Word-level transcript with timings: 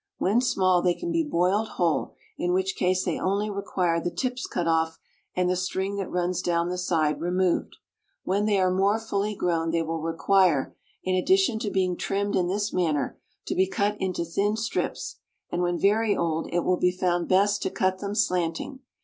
When 0.17 0.41
small 0.41 0.81
they 0.81 0.95
can 0.95 1.11
be 1.11 1.23
boiled 1.23 1.67
whole, 1.77 2.15
in 2.35 2.53
which 2.53 2.75
case 2.75 3.05
they 3.05 3.19
only 3.19 3.51
require 3.51 4.01
the 4.01 4.09
tips 4.09 4.47
cut 4.47 4.67
off 4.67 4.97
and 5.35 5.47
the 5.47 5.55
string 5.55 5.97
that 5.97 6.09
runs 6.09 6.41
down 6.41 6.69
the 6.69 6.77
side 6.79 7.21
removed. 7.21 7.75
When 8.23 8.45
they 8.45 8.59
are 8.59 8.71
more 8.73 8.99
fully 8.99 9.35
grown 9.35 9.69
they 9.69 9.83
will 9.83 10.01
require, 10.01 10.75
in 11.03 11.13
addition 11.13 11.59
to 11.59 11.69
being 11.69 11.95
trimmed 11.95 12.35
in 12.35 12.47
this 12.47 12.73
manner, 12.73 13.19
to 13.45 13.53
be 13.53 13.67
cut 13.69 13.95
into 14.01 14.25
thin 14.25 14.55
strips, 14.57 15.17
and 15.51 15.61
when 15.61 15.77
very 15.77 16.17
old 16.17 16.49
it 16.51 16.61
will 16.61 16.77
be 16.77 16.91
found 16.91 17.27
best 17.29 17.61
to 17.61 17.69
cut 17.69 17.99
them 17.99 18.15
slanting. 18.15 18.79